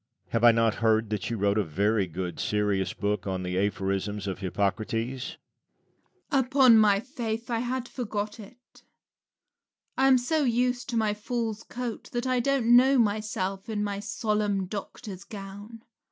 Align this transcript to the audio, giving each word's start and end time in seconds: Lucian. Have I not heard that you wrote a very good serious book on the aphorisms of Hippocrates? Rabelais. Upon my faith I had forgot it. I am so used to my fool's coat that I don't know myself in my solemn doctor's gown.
Lucian. 0.25 0.31
Have 0.31 0.43
I 0.45 0.51
not 0.51 0.73
heard 0.81 1.11
that 1.11 1.29
you 1.29 1.37
wrote 1.37 1.59
a 1.59 1.63
very 1.63 2.07
good 2.07 2.39
serious 2.39 2.91
book 2.91 3.27
on 3.27 3.43
the 3.43 3.55
aphorisms 3.59 4.25
of 4.25 4.39
Hippocrates? 4.39 5.37
Rabelais. 6.31 6.39
Upon 6.47 6.79
my 6.79 6.99
faith 6.99 7.51
I 7.51 7.59
had 7.59 7.87
forgot 7.87 8.39
it. 8.39 8.81
I 9.95 10.07
am 10.07 10.17
so 10.17 10.43
used 10.43 10.89
to 10.89 10.97
my 10.97 11.13
fool's 11.13 11.61
coat 11.61 12.09
that 12.13 12.25
I 12.25 12.39
don't 12.39 12.75
know 12.75 12.97
myself 12.97 13.69
in 13.69 13.83
my 13.83 13.99
solemn 13.99 14.65
doctor's 14.65 15.23
gown. 15.23 15.83